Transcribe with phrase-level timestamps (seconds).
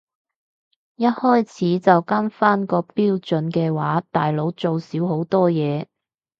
[0.95, 5.85] 一開始就跟返個標準嘅話大佬做少好多嘢